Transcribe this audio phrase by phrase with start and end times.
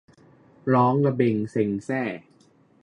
[0.73, 2.03] ร้องระเบ็งเซ็งแซ่